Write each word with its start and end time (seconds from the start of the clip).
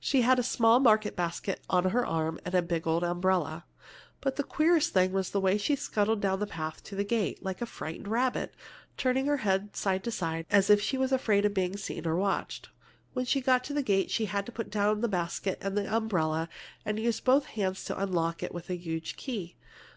She 0.00 0.22
had 0.22 0.40
a 0.40 0.42
small 0.42 0.80
market 0.80 1.14
basket 1.14 1.60
on 1.70 1.84
her 1.90 2.04
arm, 2.04 2.40
and 2.44 2.52
a 2.52 2.62
big 2.62 2.84
old 2.88 3.04
umbrella. 3.04 3.64
"But 4.20 4.34
the 4.34 4.42
queerest 4.42 4.92
thing 4.92 5.12
was 5.12 5.30
the 5.30 5.38
way 5.38 5.56
she 5.56 5.76
scuttled 5.76 6.20
down 6.20 6.40
the 6.40 6.48
path 6.48 6.82
to 6.82 6.96
the 6.96 7.04
gate, 7.04 7.44
like 7.44 7.62
a 7.62 7.64
frightened 7.66 8.08
rabbit, 8.08 8.56
turning 8.96 9.26
her 9.26 9.36
head 9.36 9.68
from 9.68 9.74
side 9.74 10.02
to 10.02 10.10
side, 10.10 10.46
as 10.50 10.68
if 10.68 10.80
she 10.82 10.98
was 10.98 11.12
afraid 11.12 11.44
of 11.44 11.54
being 11.54 11.76
seen 11.76 12.08
or 12.08 12.16
watched. 12.16 12.70
When 13.12 13.24
she 13.24 13.40
got 13.40 13.62
to 13.66 13.72
the 13.72 13.84
gate, 13.84 14.10
she 14.10 14.24
had 14.24 14.46
to 14.46 14.50
put 14.50 14.68
down 14.70 15.00
her 15.00 15.06
basket 15.06 15.58
and 15.60 15.78
umbrella 15.78 16.48
and 16.84 16.98
use 16.98 17.20
both 17.20 17.46
hands 17.46 17.84
to 17.84 18.02
unlock 18.02 18.42
it 18.42 18.52
with 18.52 18.68
a 18.70 18.74
huge 18.76 19.16
key. 19.16 19.54